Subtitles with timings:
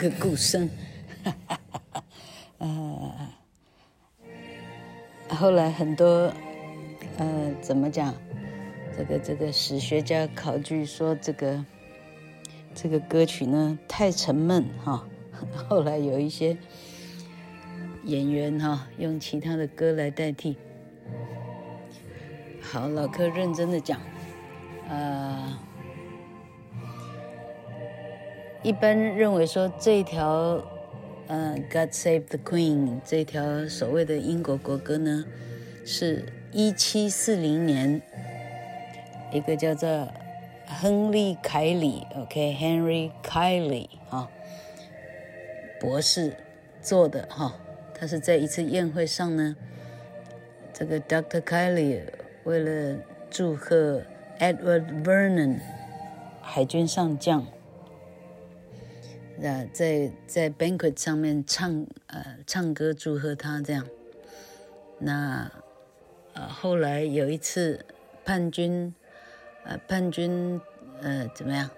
[0.00, 0.66] 个鼓声，
[1.22, 2.04] 哈哈哈哈
[2.56, 3.12] 呃，
[5.28, 6.32] 后来很多
[7.18, 8.14] 呃，怎么讲？
[8.96, 11.62] 这个这个史学家考据说，这个
[12.74, 15.06] 这个歌曲呢太沉闷哈。
[15.68, 16.56] 后来有一些
[18.04, 20.56] 演员哈用其他的歌来代替。
[22.62, 24.00] 好，老柯认真的讲，
[24.88, 25.58] 呃，
[28.62, 30.62] 一般认为说这条
[31.28, 35.24] 呃《God Save the Queen》这条所谓的英国国歌呢，
[35.86, 38.02] 是一七四零年。
[39.32, 40.08] 一个叫做
[40.66, 44.28] 亨利·凯里，OK，Henry Kiley 哈，
[45.80, 46.36] 博士
[46.82, 47.54] 做的哈，
[47.94, 49.56] 他是在一次宴会上呢，
[50.74, 51.40] 这个 Dr.
[51.40, 52.02] Kiley
[52.44, 52.98] 为了
[53.30, 54.02] 祝贺
[54.38, 55.60] Edward Vernon
[56.42, 57.46] 海军上将，
[59.46, 63.86] 啊，在在 banquet 上面唱呃唱歌祝贺他这样，
[64.98, 65.50] 那
[66.34, 67.84] 呃后来有一次
[68.24, 68.94] 叛军。
[69.62, 70.58] 呃，叛军，
[71.02, 71.68] 呃，怎么样？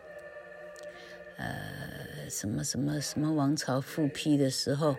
[1.37, 4.95] 呃，什么什么什么王朝复辟的时候，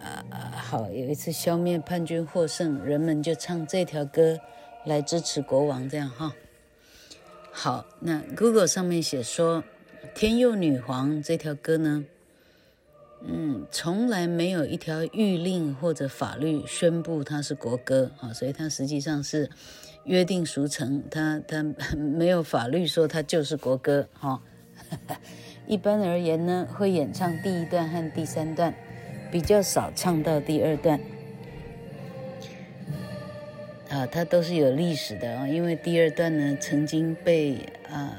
[0.00, 4.38] 呃、好，有一次消灭叛军获胜，人们就唱这条歌
[4.86, 6.32] 来支持国王，这样哈。
[7.50, 9.60] 好，那 Google 上面写说，
[10.18, 12.04] 《天佑女皇》这条歌呢，
[13.24, 19.48] 嗯，从来没有一条諭令或者法律宣布它是国歌啊，所以它实际上是。
[20.06, 21.62] 约定俗成，它它
[21.94, 24.42] 没有法律说它就是国歌哈。
[25.68, 28.74] 一般而言呢，会演唱第一段和第三段，
[29.30, 30.98] 比较少唱到第二段。
[33.88, 37.54] 啊，它都是有历史的啊，因为第二段呢曾经被
[37.88, 38.16] 啊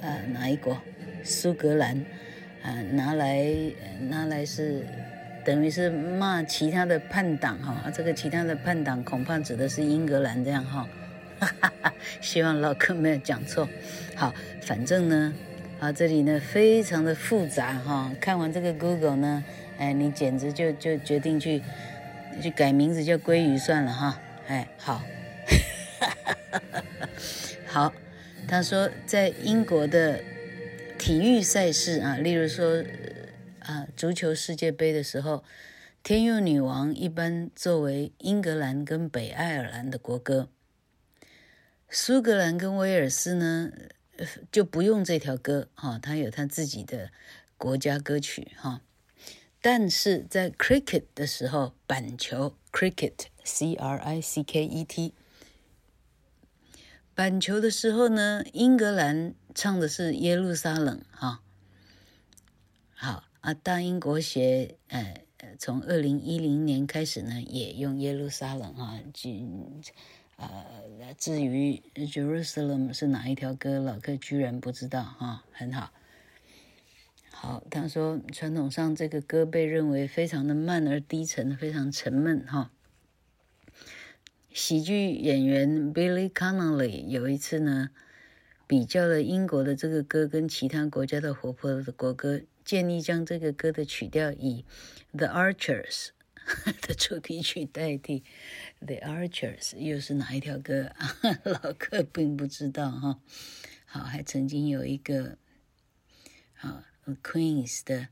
[0.00, 0.80] 啊哪一国
[1.22, 2.04] 苏格兰
[2.62, 3.46] 啊拿来
[4.08, 4.86] 拿来是。
[5.44, 10.88] 等于是骂其他的叛党哈，这个其他的叛党恐怕指的是英格兰这样哈，
[11.38, 11.46] 哦。
[11.46, 13.68] 哈哈希望老哥没有讲错。
[14.16, 15.32] 好，反正呢，
[15.78, 19.44] 啊这里呢非常的复杂哈，看完这个 Google 呢，
[19.78, 21.62] 哎你简直就就决定去
[22.42, 24.18] 去改名字叫鲑鱼算了哈，
[24.48, 25.00] 哎好，
[27.68, 27.92] 好，
[28.48, 30.22] 他说在英国的
[30.98, 32.84] 体育赛事啊，例如说。
[33.66, 35.42] 啊，足球世界杯的时候，
[36.04, 40.48] 天佑女王一般作为英格兰跟北爱尔兰的国歌，
[41.90, 43.72] 苏格兰跟威尔斯呢
[44.52, 47.10] 就不用这条歌哈，它有它自己的
[47.58, 48.82] 国家歌曲哈。
[49.60, 55.12] 但是在 cricket 的时候，板球 cricket，c r i c k e t，
[57.16, 61.40] 板球的时候呢，英格兰唱的是耶路撒冷哈，
[62.94, 63.24] 好。
[63.40, 65.24] 啊，大英国协，呃，
[65.56, 69.00] 从二零一零年开始呢，也用耶路撒冷啊，
[70.36, 75.92] 呃，至于 Jerusalem 是哪一条歌，老柯居然不知道哈、很好。
[77.30, 82.72] 好，他说传统上这个歌被认为非常的慢而低沉，非常沉闷哈、
[84.56, 87.90] 喜剧演员 Billy Connolly 有一次呢，
[88.66, 92.40] 比较了英国的这个歌跟其他国家的活泼的国歌。
[92.64, 94.64] 建议将这个歌的曲调以
[95.18, 96.08] 《The Archers
[96.88, 98.24] 》的主题曲代替，
[98.86, 100.90] 《The Archers》又是哪一条歌？
[101.44, 103.20] 老客并不知道哈。
[103.84, 105.36] 好，还曾经有一个
[106.54, 106.82] 好
[107.22, 108.08] Queens 的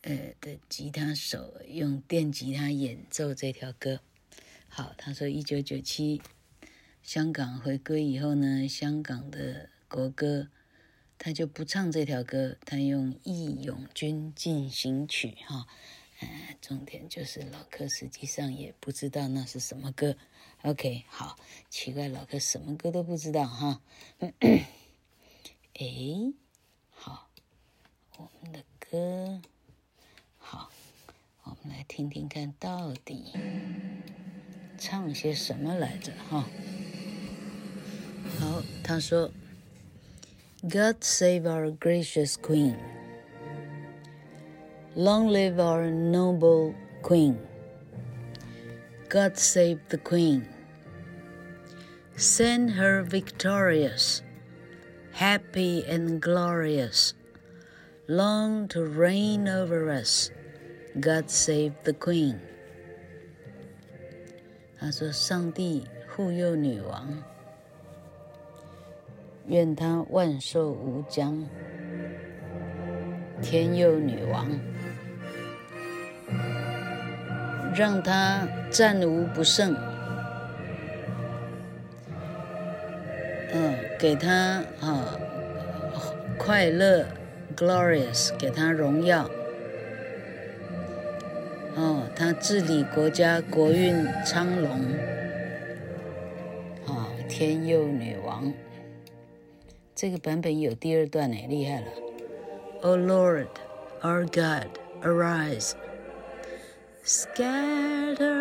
[0.00, 4.00] 呃的吉他手用电吉他演奏这条歌。
[4.76, 6.20] 好，他说一九九七
[7.00, 10.48] 香港回归以后呢，香港的国歌。
[11.16, 15.68] 他就不唱这条歌，他用《义勇军进行曲》哈，
[16.18, 20.16] 呃，重点就是老柯实际上也不知道那是什么歌。
[20.62, 21.38] OK，好，
[21.70, 23.80] 奇怪，老柯什么歌都不知道哈。
[24.18, 24.34] 哎，
[26.90, 27.30] 好，
[28.18, 29.40] 我们的歌，
[30.38, 30.72] 好，
[31.44, 33.32] 我们来听听看到底
[34.83, 36.45] 唱些什么来着哈。
[38.39, 39.31] 好，他说。
[40.61, 42.75] God save our gracious Queen.
[44.93, 47.37] Long live our noble Queen.
[49.07, 50.49] God save the Queen.
[52.17, 54.21] Send her victorious,
[55.13, 57.13] happy and glorious,
[58.09, 60.29] long to reign over us.
[60.99, 62.41] God save the Queen.
[64.78, 65.84] 他说：“上帝
[66.14, 67.08] 护佑女王。”
[69.46, 71.46] 愿她万寿无疆，
[73.42, 74.48] 天佑女王，
[77.74, 79.76] 让她战无不胜。
[83.52, 85.14] 嗯，给她啊
[86.38, 87.04] 快乐
[87.54, 89.28] ，glorious，给她荣耀。
[92.14, 94.80] 哦，他治理国家，国运昌隆。
[96.86, 98.52] 啊，天佑女王。
[99.94, 101.86] 这个版本有第二段呢，厉害了。
[102.82, 103.48] O Lord,
[104.02, 104.68] our God,
[105.02, 105.72] arise,
[107.04, 108.33] scatter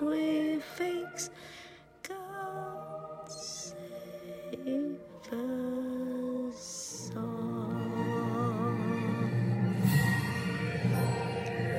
[0.00, 1.30] lips fakes.
[2.02, 4.96] God save
[5.32, 8.76] us all.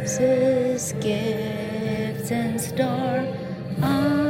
[0.03, 4.26] This gift and store.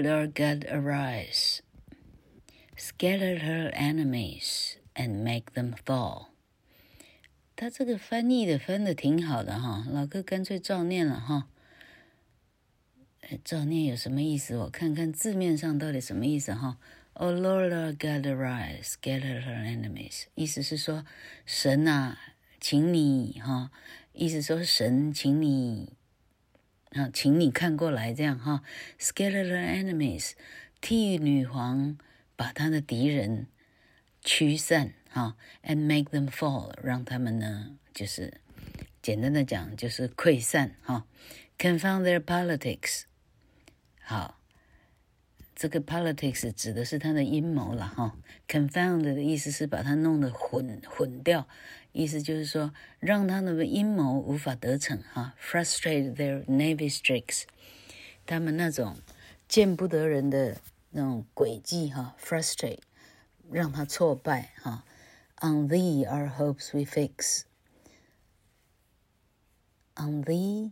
[0.00, 1.60] Lord God arise,
[2.76, 6.28] scatter her enemies and make them fall.
[7.54, 11.48] 他这个翻译的翻的挺好的哈，老哥干脆照念了哈。
[13.44, 14.56] 照念有什么意思？
[14.56, 16.78] 我看看字面上到底什么意思哈。
[17.14, 20.24] Oh Lord God arise, scatter her enemies。
[20.34, 21.04] 意思是说，
[21.46, 22.18] 神啊，
[22.58, 23.70] 请你哈，
[24.12, 25.92] 意思说神，请你
[26.92, 28.62] 啊，请你看过来这样哈。
[28.98, 30.32] Scatter her enemies，
[30.80, 31.96] 替女皇
[32.36, 33.46] 把她的敌人
[34.22, 34.94] 驱散。
[35.14, 38.32] 哈，and make them fall，让他们呢，就是
[39.02, 40.74] 简单的讲，就是溃散。
[40.80, 41.06] 哈
[41.58, 43.02] ，confound their politics。
[44.00, 44.40] 好，
[45.54, 47.86] 这个 politics 指的是他的阴谋了。
[47.86, 48.16] 哈
[48.48, 51.46] ，confound 的意思是把它弄得混混掉，
[51.91, 55.01] 意思就是说让他们的阴谋无法得逞。
[55.13, 57.43] 哈，frustrate their knavish tricks，
[58.25, 58.97] 他们那种
[59.47, 60.57] 见不得人的
[60.91, 61.89] 那种诡计。
[61.89, 62.79] 哈，frustrate，
[63.51, 64.53] 让他挫败。
[64.61, 64.83] 哈。
[65.39, 67.43] On thee our hopes we fix.
[69.95, 70.71] On thee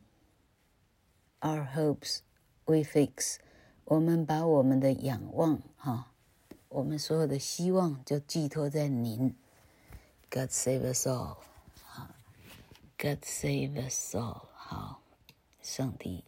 [1.40, 2.22] our hopes
[2.66, 3.36] we fix.
[3.84, 6.12] 我们把我们的仰望，哈，
[6.70, 9.36] 我们所有的希望就寄托在您。
[10.30, 11.38] God save us all.
[11.84, 12.10] 好，
[12.98, 14.48] God save us all.
[14.54, 15.02] 好，
[15.62, 16.24] 上帝，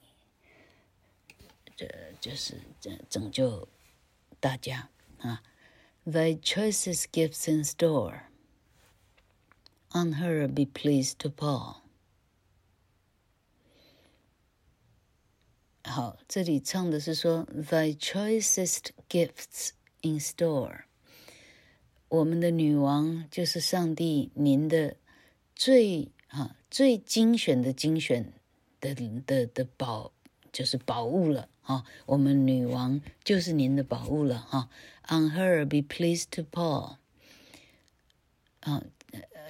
[1.75, 1.87] 这
[2.19, 3.67] 就是拯拯救
[4.39, 5.43] 大家啊。
[6.05, 8.21] Thy choicest gifts in store.
[9.91, 11.81] On her be pleased to pour。
[15.83, 20.83] 好，这里唱的是说，Thy choicest gifts in store。
[22.12, 24.96] 我们的女王就是上帝，您的
[25.56, 28.34] 最啊最精选的精选
[28.80, 30.12] 的的的宝，
[30.52, 31.86] 就是宝物了啊。
[32.04, 34.68] 我们女王就是您的宝物了哈。
[35.08, 36.96] On her be pleased to pour。
[38.60, 38.84] 啊。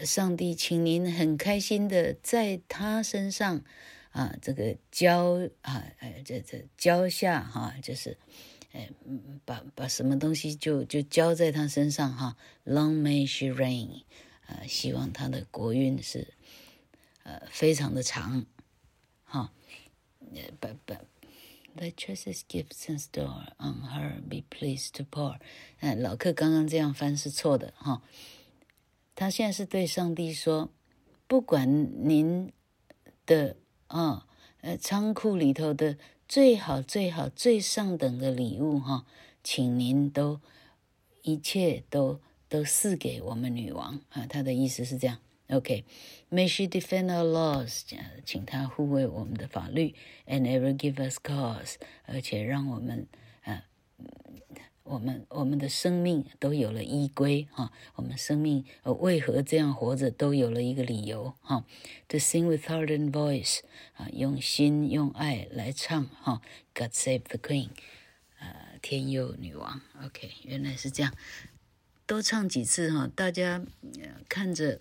[0.05, 3.63] 上帝，请您很开心的在他身上，
[4.11, 5.85] 啊，这个浇啊，
[6.25, 8.17] 这这浇下哈，就是，
[8.73, 8.91] 哎，
[9.45, 12.37] 把把什么东西就就浇在他身上哈。
[12.65, 14.03] Long may she reign，
[14.47, 16.35] 啊，希望他的国运是，
[17.23, 18.47] 呃，非常的长，
[19.25, 19.53] 哈。
[20.61, 21.01] But but
[21.77, 25.39] the choices gifts in store on her be pleased to pour。
[25.81, 28.03] 哎，老客刚刚这样翻是错的哈。
[29.15, 30.71] 他现在是对上帝说
[31.29, 32.51] ：“不管您
[33.27, 33.57] 的
[33.89, 34.27] 啊，
[34.63, 35.99] 呃，仓库里头的
[36.33, 39.05] 最好、最好、最上等的礼物哈，
[39.45, 40.41] 请您都
[41.21, 45.19] 一切都都赐给我们女王啊。”他的意思是这样
[45.51, 47.83] OK，May she defend our laws，
[48.25, 49.95] 请她护卫我们的法律
[50.27, 51.75] ，and ever give us cause，
[52.07, 53.07] 而且让我们
[53.43, 53.65] 啊，
[54.93, 61.65] 我们我们的生命都有了依归哈，我们生命为何这样活着都有了一个理由哈。
[62.09, 63.61] To sing with heart and voice，
[63.95, 66.43] 啊，用心用爱来唱哈。
[66.75, 67.71] God save the Queen，
[68.39, 69.81] 呃，天佑女王。
[70.05, 71.15] OK，原来是这样，
[72.07, 73.65] 多唱几次哈，大家
[74.29, 74.79] 看着。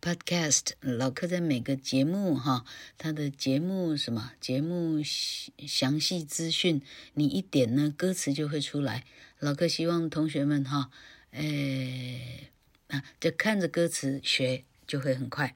[0.00, 2.64] Podcast 老柯在每个节目哈，
[2.96, 6.80] 他的节目什么节目详细资讯，
[7.12, 9.04] 你一点呢，歌词就会出来。
[9.38, 10.90] 老柯希望同学们哈，
[11.32, 12.48] 诶
[12.88, 15.54] 啊，就看着歌词学就会很快。